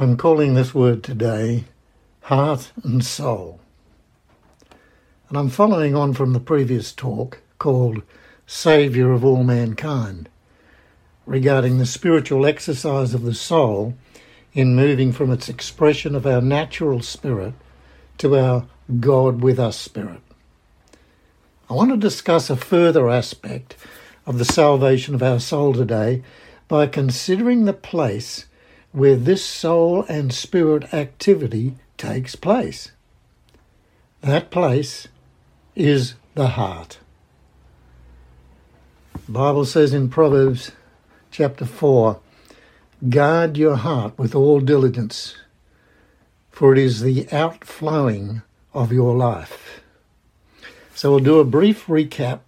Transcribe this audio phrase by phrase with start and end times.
[0.00, 1.64] I'm calling this word today
[2.22, 3.60] heart and soul.
[5.28, 8.00] And I'm following on from the previous talk called
[8.46, 10.30] Saviour of All Mankind
[11.26, 13.92] regarding the spiritual exercise of the soul
[14.54, 17.52] in moving from its expression of our natural spirit
[18.16, 18.66] to our
[19.00, 20.22] God with us spirit.
[21.68, 23.76] I want to discuss a further aspect
[24.24, 26.22] of the salvation of our soul today
[26.68, 28.46] by considering the place
[28.92, 32.92] where this soul and spirit activity takes place.
[34.20, 35.08] That place
[35.74, 36.98] is the heart.
[39.26, 40.72] The Bible says in Proverbs
[41.30, 42.20] chapter 4
[43.08, 45.36] Guard your heart with all diligence,
[46.50, 48.42] for it is the outflowing
[48.74, 49.80] of your life.
[50.94, 52.40] So we'll do a brief recap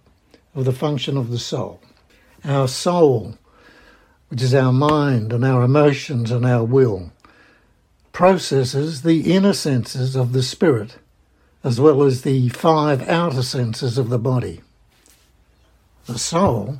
[0.53, 1.81] of the function of the soul.
[2.45, 3.37] Our soul
[4.33, 7.11] which is our mind and our emotions and our will,
[8.13, 10.97] processes the inner senses of the spirit
[11.63, 14.61] as well as the five outer senses of the body.
[16.07, 16.79] The soul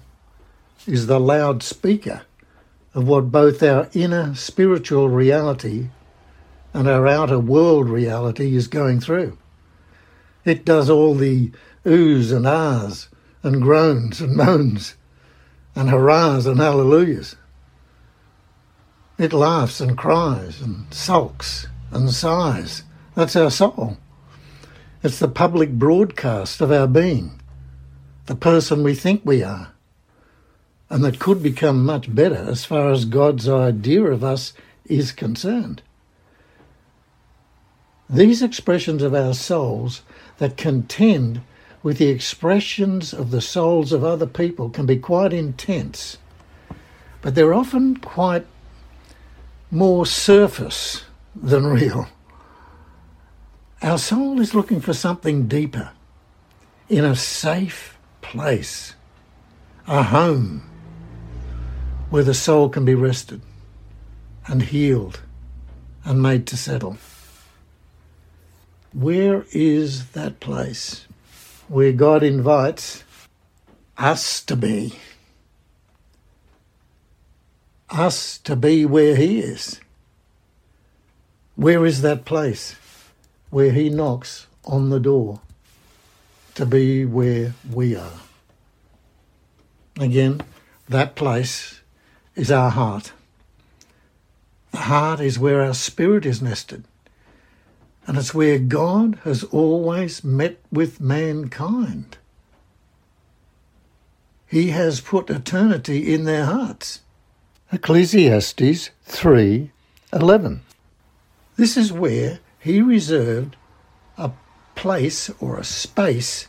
[0.87, 2.23] is the loudspeaker
[2.95, 5.89] of what both our inner spiritual reality
[6.73, 9.38] and our outer world reality is going through.
[10.43, 11.51] It does all the
[11.85, 13.09] oohs and ahs
[13.43, 14.95] and groans and moans
[15.75, 17.35] and hurrahs and hallelujahs.
[19.17, 22.83] It laughs and cries and sulks and sighs.
[23.16, 23.97] That's our soul.
[25.03, 27.39] It's the public broadcast of our being,
[28.25, 29.73] the person we think we are,
[30.89, 34.53] and that could become much better as far as God's idea of us
[34.86, 35.81] is concerned.
[38.09, 40.02] These expressions of our souls
[40.38, 41.41] that contend
[41.84, 46.17] with the expressions of the souls of other people can be quite intense,
[47.22, 48.45] but they're often quite
[49.73, 51.03] more surface
[51.35, 52.07] than real.
[53.81, 55.89] Our soul is looking for something deeper,
[56.89, 58.94] in a safe place,
[59.88, 60.69] a home
[62.11, 63.41] where the soul can be rested
[64.45, 65.22] and healed
[66.05, 66.97] and made to settle.
[68.94, 71.07] Where is that place
[71.67, 73.03] where God invites
[73.97, 74.94] us to be?
[77.93, 79.79] Us to be where He is.
[81.55, 82.75] Where is that place
[83.49, 85.41] where He knocks on the door
[86.55, 88.19] to be where we are?
[89.99, 90.41] Again,
[90.89, 91.81] that place
[92.35, 93.13] is our heart.
[94.71, 96.83] The heart is where our spirit is nested.
[98.07, 102.17] And it's where God has always met with mankind.
[104.47, 107.01] He has put eternity in their hearts.
[107.73, 110.59] Ecclesiastes 3:11.
[111.56, 113.56] This is where he reserved
[114.16, 114.29] a
[114.75, 116.47] place or a space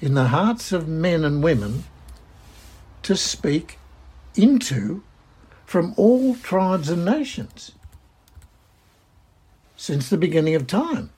[0.00, 1.84] in the hearts of men and women
[3.02, 3.78] to speak
[4.34, 5.04] into
[5.64, 7.70] from all tribes and nations
[9.76, 11.10] since the beginning of time.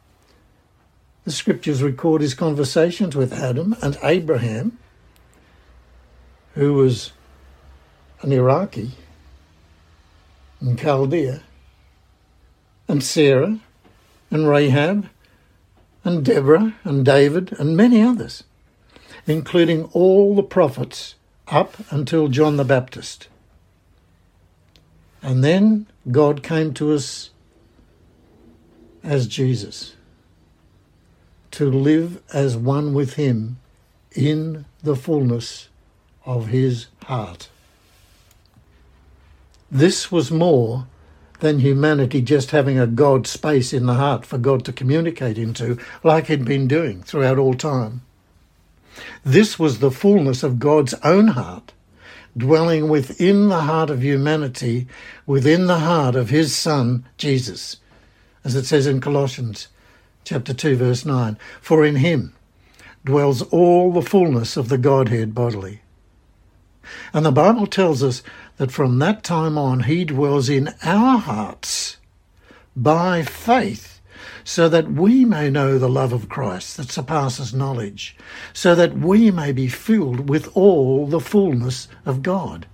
[1.25, 4.77] The scriptures record his conversations with Adam and Abraham,
[6.53, 7.13] who was
[8.21, 8.93] an Iraqi
[10.61, 11.43] and Chaldea,
[12.87, 13.59] and Sarah,
[14.31, 15.09] and Rahab,
[16.05, 18.45] and Deborah, and David, and many others,
[19.27, 21.15] including all the prophets
[21.49, 23.29] up until John the Baptist.
[25.23, 27.31] And then God came to us
[29.03, 29.95] as Jesus,
[31.53, 33.59] to live as one with Him
[34.15, 35.69] in the fullness
[36.25, 37.49] of His heart.
[39.71, 40.87] This was more
[41.41, 45.79] than humanity just having a God space in the heart for God to communicate into,
[46.03, 48.03] like he'd been doing throughout all time.
[49.25, 51.73] This was the fullness of God's own heart,
[52.37, 54.87] dwelling within the heart of humanity,
[55.27, 57.77] within the heart of his Son, Jesus,
[58.45, 59.69] as it says in Colossians
[60.25, 61.39] chapter 2, verse 9.
[61.61, 62.35] For in him
[63.05, 65.81] dwells all the fullness of the Godhead bodily.
[67.13, 68.23] And the Bible tells us
[68.61, 71.97] that from that time on he dwells in our hearts
[72.77, 74.03] by faith,
[74.45, 78.19] so that we may know the love of Christ that surpasses knowledge,
[78.53, 82.67] so that we may be filled with all the fullness of God.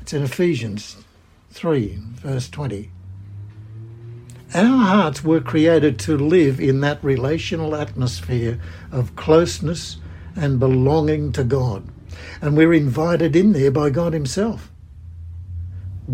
[0.00, 0.96] It's in Ephesians
[1.50, 2.90] 3, verse 20.
[4.52, 8.58] Our hearts were created to live in that relational atmosphere
[8.90, 9.98] of closeness
[10.34, 11.88] and belonging to God
[12.40, 14.70] and we're invited in there by God Himself.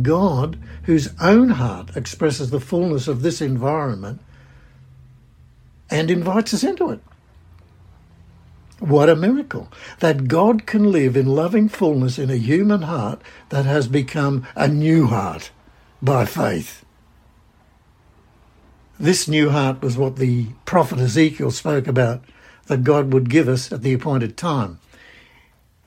[0.03, 4.21] God, whose own heart expresses the fullness of this environment
[5.91, 7.01] and invites us into it.
[8.79, 13.65] What a miracle that God can live in loving fullness in a human heart that
[13.65, 15.51] has become a new heart
[16.03, 16.85] by faith.
[18.99, 22.23] This new heart was what the prophet Ezekiel spoke about
[22.67, 24.79] that God would give us at the appointed time.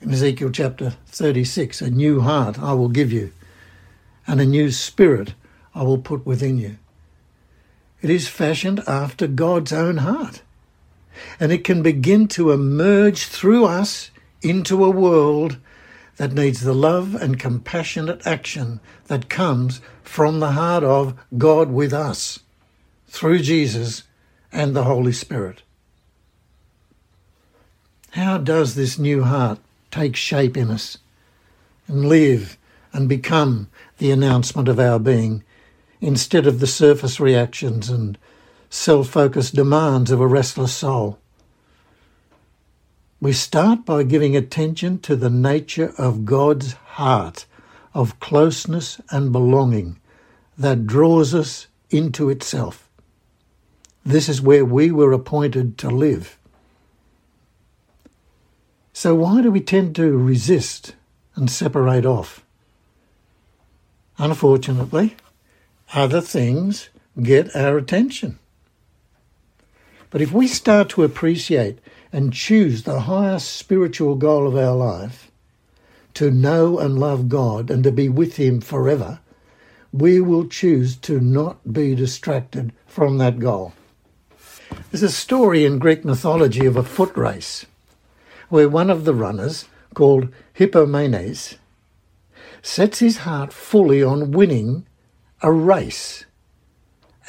[0.01, 3.31] In Ezekiel chapter 36, a new heart I will give you,
[4.25, 5.33] and a new spirit
[5.75, 6.77] I will put within you.
[8.01, 10.41] It is fashioned after God's own heart
[11.39, 14.11] and it can begin to emerge through us
[14.41, 15.57] into a world
[16.17, 21.93] that needs the love and compassionate action that comes from the heart of God with
[21.93, 22.39] us
[23.07, 24.03] through Jesus
[24.51, 25.63] and the Holy Spirit.
[28.11, 29.59] How does this new heart
[29.91, 30.97] take shape in us
[31.87, 32.57] and live
[32.93, 35.43] and become the announcement of our being
[36.01, 38.17] instead of the surface reactions and
[38.69, 41.19] self focused demands of a restless soul.
[43.21, 47.45] We start by giving attention to the nature of God's heart
[47.93, 49.99] of closeness and belonging
[50.57, 52.89] that draws us into itself.
[54.05, 56.38] This is where we were appointed to live.
[59.01, 60.93] So, why do we tend to resist
[61.33, 62.43] and separate off?
[64.17, 65.15] Unfortunately,
[65.93, 66.89] other things
[67.23, 68.39] get our attention.
[70.09, 71.79] But if we start to appreciate
[72.11, 75.31] and choose the highest spiritual goal of our life,
[76.15, 79.21] to know and love God and to be with Him forever,
[79.93, 83.71] we will choose to not be distracted from that goal.
[84.91, 87.65] There's a story in Greek mythology of a foot race
[88.49, 91.55] where one of the runners, called Hippomenes,
[92.61, 94.85] sets his heart fully on winning
[95.41, 96.25] a race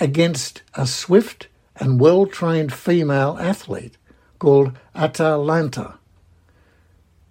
[0.00, 3.96] against a swift and well trained female athlete
[4.38, 5.94] called Atalanta.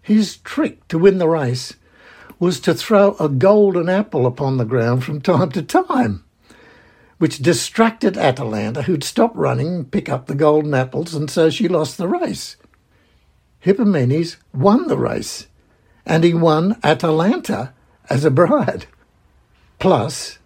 [0.01, 1.75] His trick to win the race
[2.39, 6.23] was to throw a golden apple upon the ground from time to time,
[7.17, 11.97] which distracted Atalanta, who'd stop running pick up the golden apples, and so she lost
[11.97, 12.55] the race.
[13.59, 15.47] Hippomenes won the race,
[16.05, 17.73] and he won Atalanta
[18.09, 18.85] as a bride,
[19.79, 20.39] plus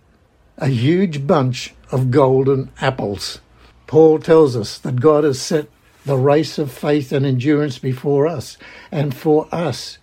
[0.58, 3.40] a huge bunch of golden apples.
[3.88, 5.68] Paul tells us that God has set
[6.06, 8.58] the race of faith and endurance before us,
[8.92, 10.00] and for us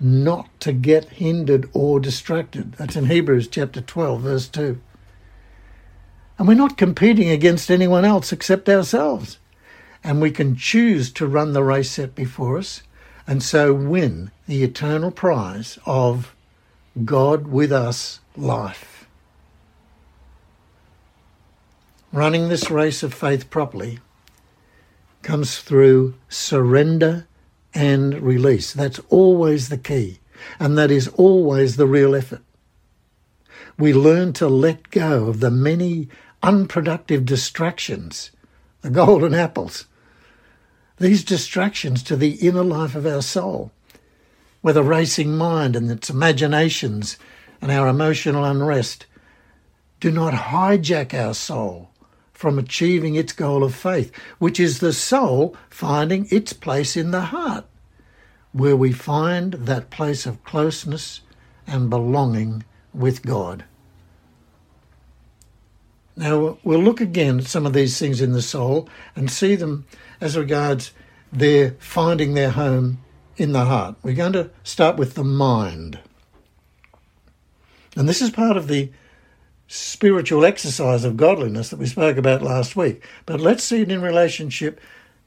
[0.00, 2.72] not to get hindered or distracted.
[2.72, 4.80] That's in Hebrews chapter 12, verse 2.
[6.38, 9.38] And we're not competing against anyone else except ourselves.
[10.02, 12.82] And we can choose to run the race set before us
[13.26, 16.34] and so win the eternal prize of
[17.04, 19.00] God with us life.
[22.12, 23.98] running this race of faith properly
[25.22, 27.26] comes through surrender
[27.74, 28.72] and release.
[28.72, 30.18] That's always the key,
[30.58, 32.42] and that is always the real effort.
[33.78, 36.08] We learn to let go of the many
[36.42, 38.30] unproductive distractions,
[38.82, 39.86] the golden apples,
[40.98, 43.70] these distractions to the inner life of our soul,
[44.60, 47.16] where the racing mind and its imaginations
[47.60, 49.06] and our emotional unrest
[49.98, 51.90] do not hijack our soul
[52.32, 57.20] from achieving its goal of faith, which is the soul finding its place in the
[57.20, 57.66] heart,
[58.52, 61.20] where we find that place of closeness
[61.66, 63.64] and belonging with God.
[66.20, 69.86] Now, we'll look again at some of these things in the soul and see them
[70.20, 70.92] as regards
[71.32, 72.98] their finding their home
[73.38, 73.94] in the heart.
[74.02, 75.98] We're going to start with the mind.
[77.96, 78.92] And this is part of the
[79.66, 83.02] spiritual exercise of godliness that we spoke about last week.
[83.24, 84.78] But let's see it in relationship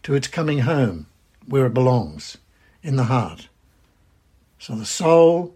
[0.03, 1.07] to its coming home,
[1.47, 2.37] where it belongs,
[2.83, 3.47] in the heart.
[4.59, 5.55] So the soul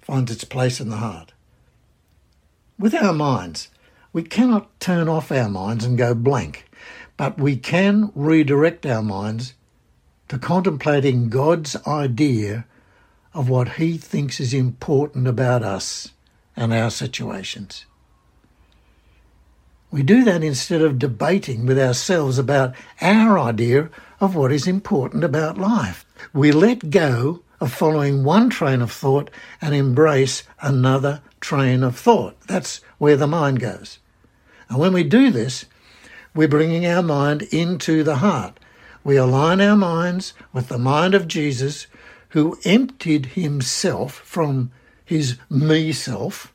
[0.00, 1.34] finds its place in the heart.
[2.80, 3.68] With our minds,
[4.16, 6.64] we cannot turn off our minds and go blank,
[7.18, 9.52] but we can redirect our minds
[10.26, 12.64] to contemplating God's idea
[13.34, 16.12] of what He thinks is important about us
[16.56, 17.84] and our situations.
[19.90, 25.24] We do that instead of debating with ourselves about our idea of what is important
[25.24, 26.06] about life.
[26.32, 29.30] We let go of following one train of thought
[29.60, 32.40] and embrace another train of thought.
[32.46, 33.98] That's where the mind goes.
[34.68, 35.66] And when we do this,
[36.34, 38.58] we're bringing our mind into the heart.
[39.04, 41.86] We align our minds with the mind of Jesus,
[42.30, 44.70] who emptied himself from
[45.04, 46.52] his me self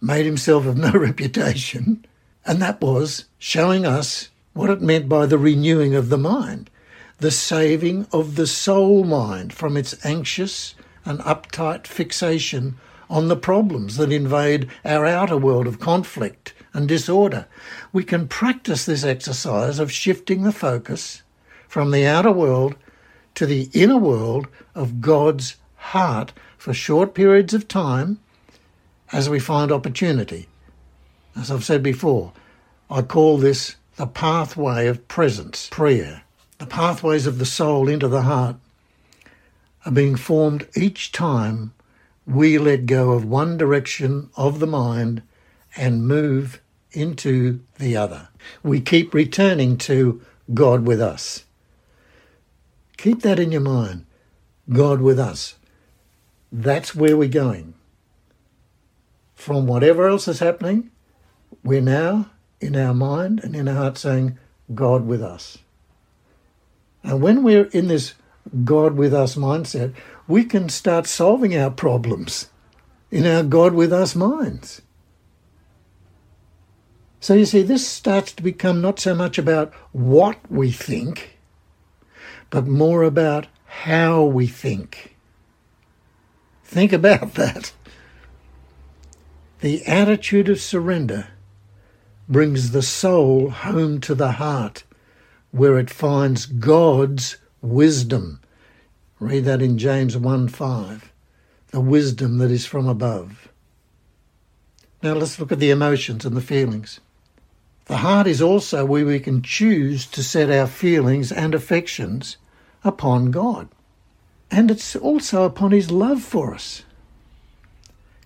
[0.00, 2.04] made himself of no reputation,
[2.44, 6.70] and that was showing us what it meant by the renewing of the mind,
[7.18, 12.76] the saving of the soul mind from its anxious and uptight fixation
[13.08, 17.46] on the problems that invade our outer world of conflict and disorder.
[17.90, 21.22] We can practice this exercise of shifting the focus
[21.66, 22.76] from the outer world
[23.34, 28.20] to the inner world of God's heart for short periods of time
[29.10, 30.48] as we find opportunity.
[31.34, 32.32] As I've said before,
[32.90, 36.24] I call this the pathway of presence, prayer.
[36.58, 38.56] The pathways of the soul into the heart
[39.86, 41.72] are being formed each time
[42.26, 45.22] we let go of one direction of the mind
[45.74, 46.60] and move
[46.96, 48.28] into the other.
[48.62, 50.22] We keep returning to
[50.52, 51.44] God with us.
[52.96, 54.06] Keep that in your mind.
[54.70, 55.56] God with us.
[56.50, 57.74] That's where we're going.
[59.34, 60.90] From whatever else is happening,
[61.62, 64.38] we're now in our mind and in our heart saying,
[64.74, 65.58] God with us.
[67.02, 68.14] And when we're in this
[68.64, 69.94] God with us mindset,
[70.26, 72.48] we can start solving our problems
[73.10, 74.82] in our God with us minds.
[77.26, 81.40] So you see, this starts to become not so much about what we think,
[82.50, 85.16] but more about how we think.
[86.62, 87.72] Think about that.
[89.58, 91.26] The attitude of surrender
[92.28, 94.84] brings the soul home to the heart,
[95.50, 98.40] where it finds God's wisdom.
[99.18, 101.12] Read that in James 1 5.
[101.72, 103.48] The wisdom that is from above.
[105.02, 107.00] Now let's look at the emotions and the feelings.
[107.86, 112.36] The heart is also where we can choose to set our feelings and affections
[112.82, 113.68] upon God.
[114.50, 116.82] And it's also upon His love for us.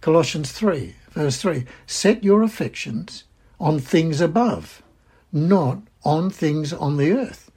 [0.01, 3.25] Colossians 3, verse 3 Set your affections
[3.59, 4.83] on things above,
[5.31, 7.51] not on things on the earth.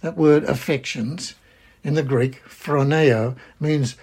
[0.00, 1.34] That word affections
[1.84, 3.94] in the Greek, phroneo, means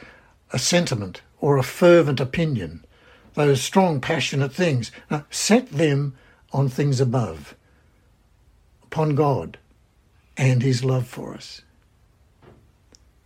[0.54, 2.86] a sentiment or a fervent opinion,
[3.34, 4.92] those strong, passionate things.
[5.10, 6.16] Now, set them
[6.54, 7.56] on things above,
[8.84, 9.58] upon God
[10.38, 11.62] and His love for us.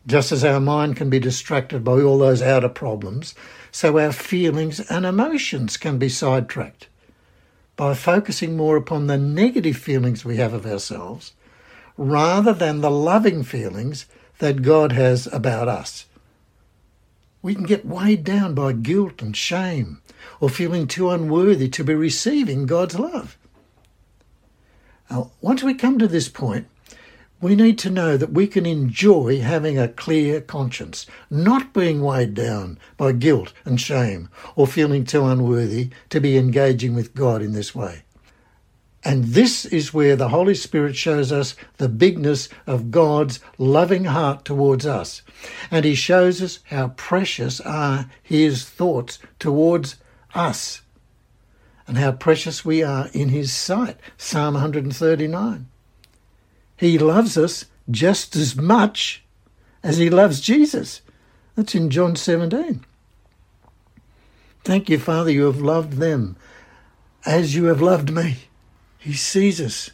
[0.08, 3.34] Just as our mind can be distracted by all those outer problems,
[3.72, 6.88] so our feelings and emotions can be sidetracked
[7.76, 11.34] by focusing more upon the negative feelings we have of ourselves
[11.98, 14.06] rather than the loving feelings
[14.40, 16.06] that God has about us.
[17.42, 20.02] We can get weighed down by guilt and shame
[20.40, 23.38] or feeling too unworthy to be receiving God's love.
[25.10, 26.68] Now, once we come to this point,
[27.42, 32.34] we need to know that we can enjoy having a clear conscience, not being weighed
[32.34, 37.54] down by guilt and shame or feeling too unworthy to be engaging with God in
[37.54, 38.04] this way.
[39.04, 44.44] And this is where the Holy Spirit shows us the bigness of God's loving heart
[44.44, 45.22] towards us.
[45.70, 49.98] And He shows us how precious are His thoughts towards
[50.36, 50.82] us
[51.88, 53.98] and how precious we are in His sight.
[54.18, 55.68] Psalm 139.
[56.78, 59.24] He loves us just as much
[59.84, 61.02] as he loves Jesus.
[61.56, 62.84] That's in John 17.
[64.64, 66.36] Thank you, Father, you have loved them
[67.26, 68.38] as you have loved me.
[68.98, 69.92] He sees us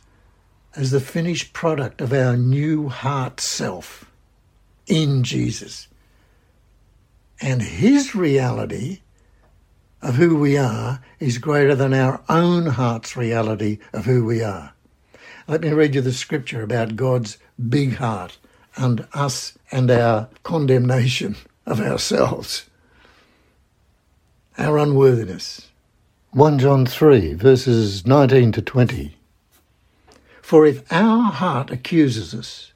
[0.76, 4.10] as the finished product of our new heart self
[4.88, 5.88] in Jesus.
[7.42, 9.02] And his reality
[10.02, 14.74] of who we are is greater than our own heart's reality of who we are.
[15.48, 17.38] Let me read you the scripture about God's
[17.70, 18.38] big heart
[18.76, 22.70] and us and our condemnation of ourselves,
[24.58, 25.68] our unworthiness.
[26.32, 29.18] 1 John 3, verses 19 to 20.
[30.42, 32.72] For if our heart accuses us,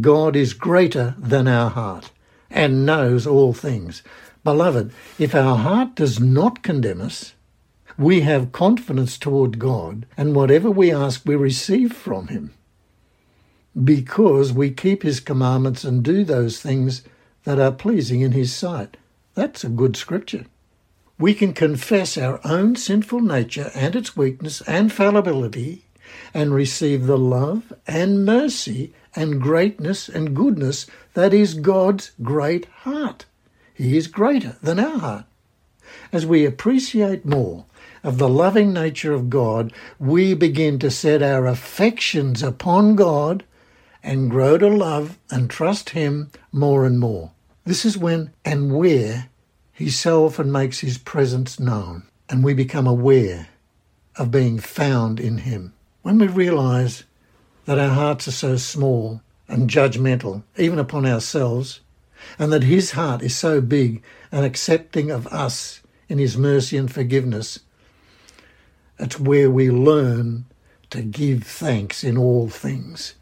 [0.00, 2.10] God is greater than our heart
[2.50, 4.02] and knows all things.
[4.46, 7.34] Beloved, if our heart does not condemn us,
[7.98, 12.54] we have confidence toward God, and whatever we ask, we receive from Him
[13.82, 17.02] because we keep His commandments and do those things
[17.42, 18.96] that are pleasing in His sight.
[19.34, 20.46] That's a good scripture.
[21.18, 25.86] We can confess our own sinful nature and its weakness and fallibility
[26.32, 33.26] and receive the love and mercy and greatness and goodness that is God's great heart.
[33.76, 35.24] He is greater than our heart.
[36.10, 37.66] As we appreciate more
[38.02, 43.44] of the loving nature of God, we begin to set our affections upon God
[44.02, 47.32] and grow to love and trust Him more and more.
[47.64, 49.28] This is when and where
[49.72, 52.04] He so often makes His presence known.
[52.28, 53.48] and we become aware
[54.16, 55.72] of being found in Him.
[56.02, 57.04] When we realise
[57.66, 61.80] that our hearts are so small and judgmental, even upon ourselves,
[62.38, 66.90] and that His heart is so big and accepting of us in His mercy and
[66.90, 67.60] forgiveness,
[68.98, 70.46] it's where we learn
[70.90, 73.14] to give thanks in all things,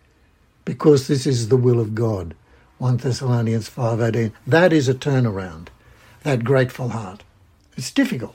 [0.64, 2.34] because this is the will of God.
[2.78, 4.32] 1 Thessalonians 5:18.
[4.46, 5.68] That is a turnaround,
[6.22, 7.22] that grateful heart.
[7.76, 8.34] It's difficult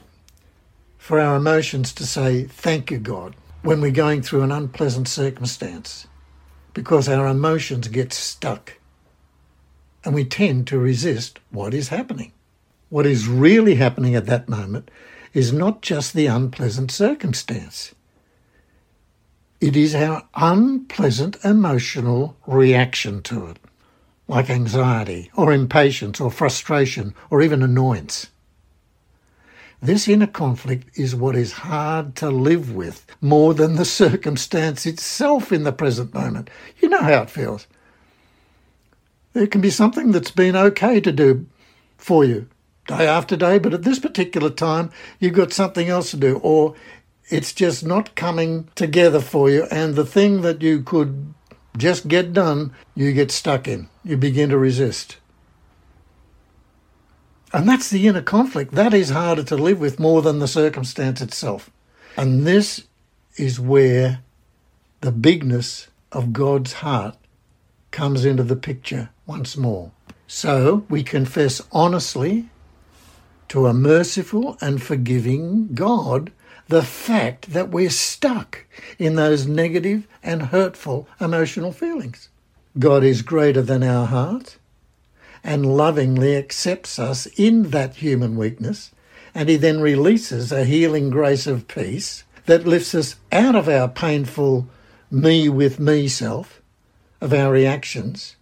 [0.98, 6.06] for our emotions to say thank you God when we're going through an unpleasant circumstance
[6.74, 8.74] because our emotions get stuck
[10.04, 12.32] and we tend to resist what is happening.
[12.88, 14.90] What is really happening at that moment
[15.32, 17.94] is not just the unpleasant circumstance.
[19.60, 23.58] It is our unpleasant emotional reaction to it,
[24.26, 28.28] like anxiety or impatience or frustration or even annoyance.
[29.82, 35.52] This inner conflict is what is hard to live with more than the circumstance itself
[35.52, 36.50] in the present moment.
[36.80, 37.66] You know how it feels.
[39.32, 41.46] There can be something that's been okay to do
[41.96, 42.48] for you
[42.86, 46.74] day after day, but at this particular time, you've got something else to do, or
[47.28, 51.32] it's just not coming together for you, and the thing that you could
[51.76, 53.88] just get done, you get stuck in.
[54.04, 55.18] You begin to resist.
[57.52, 58.72] And that's the inner conflict.
[58.72, 61.70] That is harder to live with more than the circumstance itself.
[62.16, 62.86] And this
[63.36, 64.20] is where
[65.00, 67.16] the bigness of God's heart
[67.90, 69.92] comes into the picture once more.
[70.26, 72.48] So we confess honestly
[73.46, 76.32] to a merciful and forgiving God
[76.66, 78.66] the fact that we're stuck
[78.98, 82.28] in those negative and hurtful emotional feelings.
[82.76, 84.58] God is greater than our heart
[85.44, 88.90] and lovingly accepts us in that human weakness,
[89.32, 93.86] and He then releases a healing grace of peace that lifts us out of our
[93.86, 94.66] painful
[95.08, 96.60] me with me self,
[97.20, 98.34] of our reactions,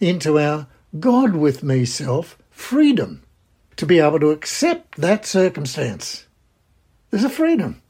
[0.00, 0.66] into our
[0.98, 3.22] God with me self freedom
[3.76, 6.26] to be able to accept that circumstance.
[7.10, 7.82] There's a freedom.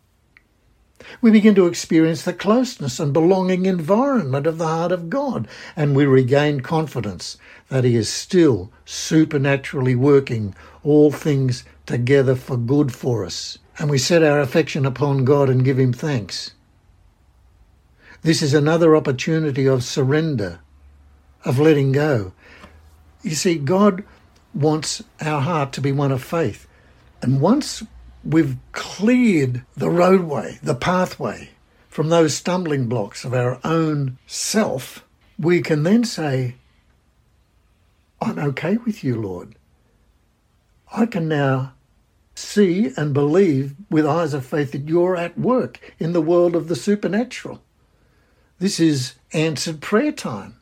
[1.21, 5.95] We begin to experience the closeness and belonging environment of the heart of God, and
[5.95, 13.25] we regain confidence that He is still supernaturally working all things together for good for
[13.25, 13.59] us.
[13.79, 16.53] And we set our affection upon God and give Him thanks.
[18.23, 20.61] This is another opportunity of surrender,
[21.47, 22.33] of letting go.
[23.23, 24.05] You see, God
[24.53, 26.67] wants our heart to be one of faith.
[27.23, 27.83] And once
[28.25, 31.51] we've cleared the roadway, the pathway
[31.89, 35.05] from those stumbling blocks of our own self,
[35.39, 36.57] we can then say,
[38.21, 39.55] I'm okay with you, Lord.
[40.93, 41.73] I can now
[42.35, 46.69] see and believe with eyes of faith that you're at work in the world of
[46.69, 47.63] the supernatural.
[48.59, 50.57] This is answered prayer time,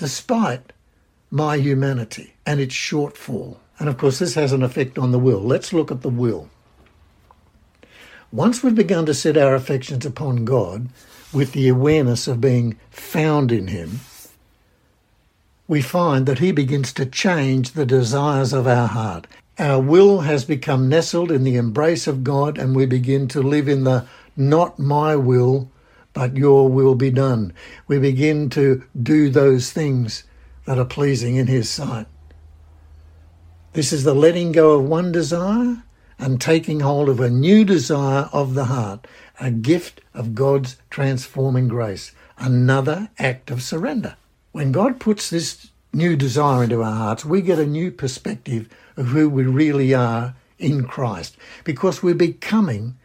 [0.00, 0.72] despite
[1.30, 3.58] my humanity and its shortfall.
[3.78, 5.40] And of course, this has an effect on the will.
[5.40, 6.48] Let's look at the will.
[8.32, 10.88] Once we've begun to set our affections upon God
[11.34, 14.00] with the awareness of being found in Him,
[15.68, 19.26] we find that He begins to change the desires of our heart.
[19.58, 23.68] Our will has become nestled in the embrace of God, and we begin to live
[23.68, 25.68] in the not my will,
[26.12, 27.52] but your will be done.
[27.86, 30.24] We begin to do those things
[30.66, 32.06] that are pleasing in His sight.
[33.72, 35.84] This is the letting go of one desire
[36.18, 39.06] and taking hold of a new desire of the heart,
[39.40, 44.16] a gift of God's transforming grace, another act of surrender.
[44.52, 49.08] When God puts this new desire into our hearts, we get a new perspective of
[49.08, 52.98] who we really are in Christ because we're becoming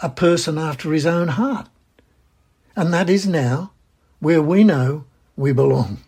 [0.00, 1.68] a person after his own heart.
[2.74, 3.72] And that is now
[4.20, 5.04] where we know
[5.36, 5.98] we belong.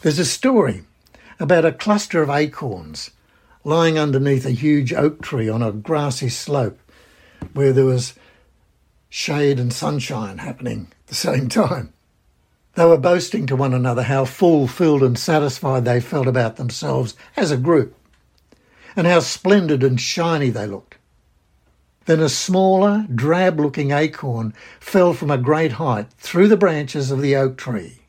[0.00, 0.82] There's a story
[1.38, 3.10] about a cluster of acorns
[3.64, 6.78] lying underneath a huge oak tree on a grassy slope
[7.52, 8.14] where there was
[9.08, 11.92] shade and sunshine happening at the same time.
[12.74, 17.50] They were boasting to one another how fulfilled and satisfied they felt about themselves as
[17.50, 17.94] a group,
[18.96, 20.96] and how splendid and shiny they looked.
[22.04, 27.20] Then a smaller, drab looking acorn fell from a great height through the branches of
[27.20, 28.00] the oak tree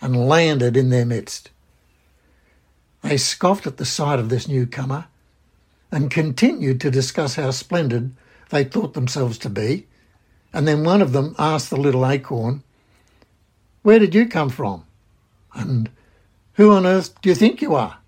[0.00, 1.50] and landed in their midst.
[3.02, 5.06] They scoffed at the sight of this newcomer
[5.90, 8.14] and continued to discuss how splendid
[8.50, 9.86] they thought themselves to be.
[10.52, 12.62] And then one of them asked the little acorn,
[13.82, 14.84] Where did you come from?
[15.54, 15.90] And
[16.54, 17.98] who on earth do you think you are?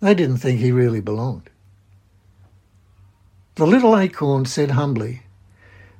[0.00, 1.50] They didn't think he really belonged.
[3.56, 5.22] The little acorn said humbly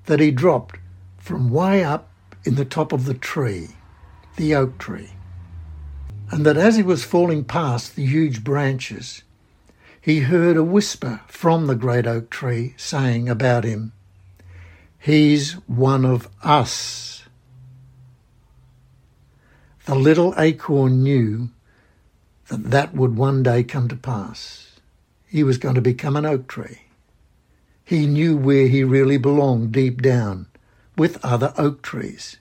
[0.06, 0.78] that he dropped
[1.18, 2.10] from way up
[2.44, 3.68] in the top of the tree,
[4.36, 5.10] the oak tree,
[6.30, 9.22] and that as he was falling past the huge branches,
[10.00, 13.92] he heard a whisper from the great oak tree saying about him,
[14.98, 17.24] He's one of us.
[19.84, 21.50] The little acorn knew
[22.48, 24.72] that that would one day come to pass.
[25.26, 26.83] He was going to become an oak tree.
[27.84, 30.46] He knew where he really belonged deep down,
[30.96, 32.38] with other oak trees,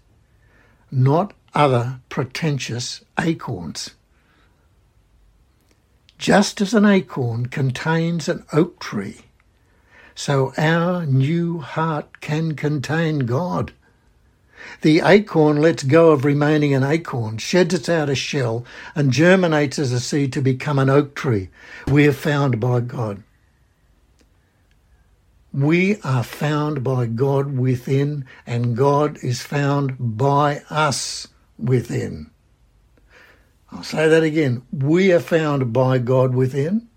[0.89, 3.91] not other pretentious acorns.
[6.17, 9.25] Just as an acorn contains an oak tree,
[10.15, 13.73] so our new heart can contain God.
[14.81, 18.63] The acorn lets go of remaining an acorn, sheds its outer shell,
[18.95, 21.49] and germinates as a seed to become an oak tree.
[21.87, 23.23] We are found by God.
[25.53, 31.27] We are found by God within, and God is found by us
[31.59, 32.31] within.
[33.71, 34.63] I'll say that again.
[34.71, 36.87] We are found by God within,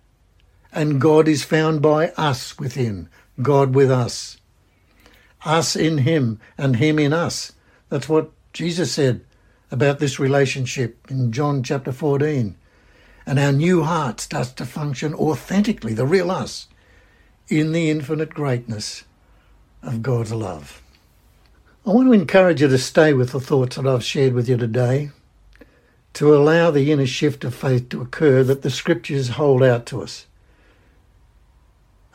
[0.73, 3.11] and God is found by us within.
[3.42, 4.38] God with us.
[5.45, 7.53] Us in Him, and Him in us.
[7.90, 9.23] That's what Jesus said
[9.71, 12.57] about this relationship in John chapter 14.
[13.27, 16.69] And our new heart starts to function authentically, the real us
[17.49, 19.05] in the infinite greatness
[19.83, 20.83] of God's love.
[21.87, 24.57] I want to encourage you to stay with the thoughts that I've shared with you
[24.57, 25.11] today,
[26.15, 30.03] to allow the inner shift of faith to occur that the scriptures hold out to
[30.03, 30.27] us.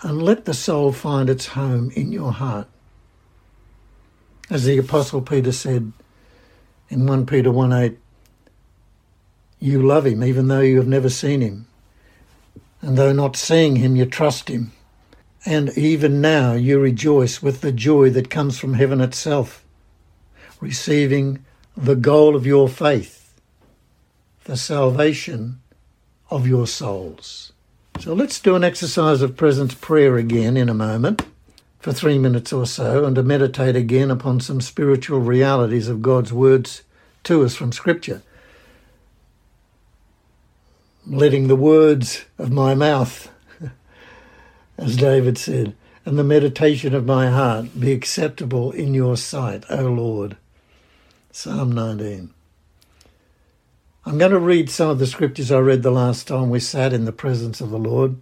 [0.01, 2.67] And let the soul find its home in your heart.
[4.49, 5.93] As the Apostle Peter said
[6.89, 7.97] in 1 Peter 1 8,
[9.59, 11.67] you love him even though you have never seen him.
[12.81, 14.71] And though not seeing him, you trust him
[15.45, 19.63] and even now you rejoice with the joy that comes from heaven itself,
[20.59, 21.43] receiving
[21.75, 23.33] the goal of your faith,
[24.43, 25.61] the salvation
[26.29, 27.53] of your souls.
[27.99, 31.23] So let's do an exercise of presence prayer again in a moment
[31.79, 36.31] for three minutes or so and to meditate again upon some spiritual realities of God's
[36.31, 36.83] words
[37.23, 38.21] to us from Scripture.
[41.07, 43.30] Letting the words of my mouth
[44.81, 49.83] as David said, and the meditation of my heart be acceptable in your sight, O
[49.83, 50.37] Lord.
[51.31, 52.33] Psalm 19.
[54.03, 56.93] I'm going to read some of the scriptures I read the last time we sat
[56.93, 58.17] in the presence of the Lord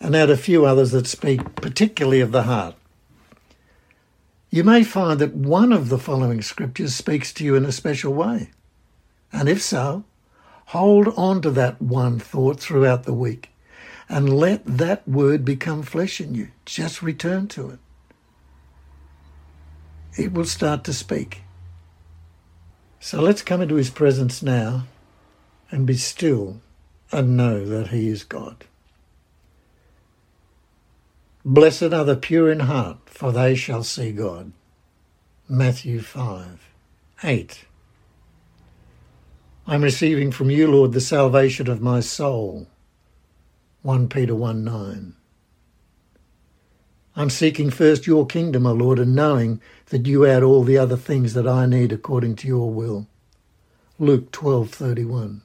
[0.00, 2.74] and add a few others that speak particularly of the heart.
[4.48, 8.14] You may find that one of the following scriptures speaks to you in a special
[8.14, 8.50] way.
[9.32, 10.04] And if so,
[10.66, 13.50] hold on to that one thought throughout the week
[14.08, 16.48] and let that word become flesh in you.
[16.64, 17.78] Just return to it.
[20.16, 21.42] It will start to speak.
[23.00, 24.84] So let's come into his presence now
[25.70, 26.60] and be still
[27.12, 28.64] and know that he is God.
[31.44, 34.52] Blessed are the pure in heart, for they shall see God.
[35.48, 36.68] Matthew 5
[37.22, 37.64] 8.
[39.66, 42.66] I'm receiving from you, Lord, the salvation of my soul.
[43.84, 45.14] 1 Peter 1 9.
[47.16, 50.96] I'm seeking first your kingdom, O Lord, and knowing that you add all the other
[50.96, 53.06] things that I need according to your will.
[53.98, 55.42] Luke 12:31.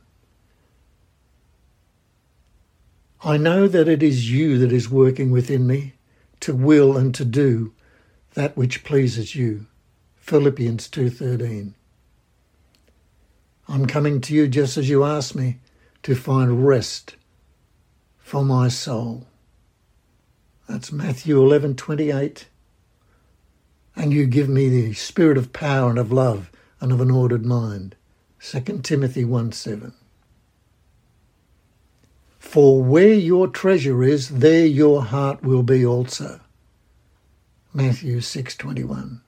[3.26, 5.96] I know that it is you that is working within me
[6.40, 7.74] to will and to do
[8.36, 9.66] that which pleases you.
[10.16, 11.74] Philippians 2:13.
[13.68, 15.58] I'm coming to you just as you asked me
[16.04, 17.18] to find rest
[18.30, 19.26] for my soul.
[20.68, 22.46] That's Matthew 11:28.
[23.96, 27.44] And you give me the spirit of power and of love and of an ordered
[27.44, 27.96] mind.
[28.38, 29.94] 2 Timothy 1:7.
[32.38, 36.40] For where your treasure is, there your heart will be also.
[37.74, 39.22] Matthew 6:21.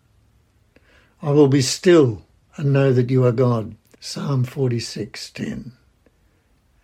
[1.24, 2.22] I will be still
[2.56, 3.76] and know that you are God.
[4.00, 5.72] Psalm 46:10.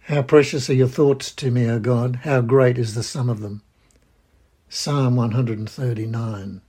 [0.08, 2.22] How precious are your thoughts to me, O God!
[2.24, 3.62] How great is the sum of them.
[4.70, 6.62] Psalm 139.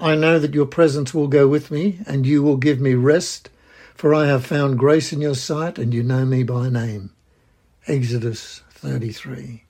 [0.00, 3.50] I know that your presence will go with me, and you will give me rest,
[3.94, 7.12] for I have found grace in your sight, and you know me by name.
[7.86, 9.62] Exodus 33.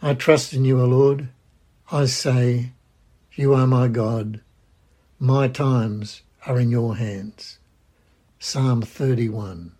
[0.00, 1.28] I trust in you, O Lord.
[1.92, 2.72] I say,
[3.34, 4.40] You are my God.
[5.18, 7.58] My times are in your hands.
[8.38, 9.72] Psalm 31.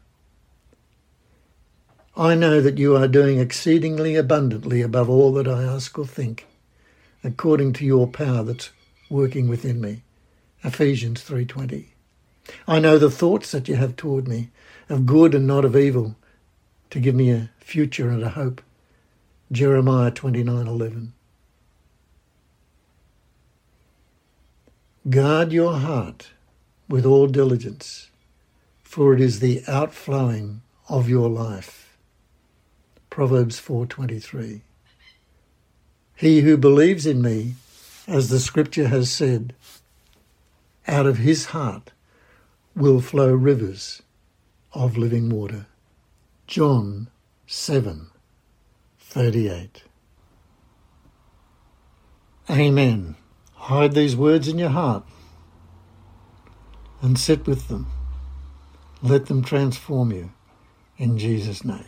[2.20, 6.46] I know that you are doing exceedingly abundantly above all that I ask or think,
[7.24, 8.68] according to your power that's
[9.08, 10.02] working within me.
[10.62, 11.94] Ephesians 3:20.
[12.68, 14.50] I know the thoughts that you have toward me,
[14.90, 16.14] of good and not of evil,
[16.90, 18.60] to give me a future and a hope.
[19.50, 21.14] Jeremiah 29:11.
[25.08, 26.32] Guard your heart
[26.86, 28.10] with all diligence,
[28.82, 31.79] for it is the outflowing of your life.
[33.10, 34.62] Proverbs 4:23.
[36.14, 37.56] He who believes in me,
[38.06, 39.54] as the scripture has said,
[40.86, 41.90] out of his heart
[42.74, 44.02] will flow rivers
[44.72, 45.66] of living water.
[46.46, 47.08] John
[47.48, 49.82] 7:38.
[52.48, 53.16] Amen.
[53.54, 55.04] Hide these words in your heart
[57.02, 57.88] and sit with them.
[59.02, 60.32] Let them transform you
[60.96, 61.84] in Jesus' name.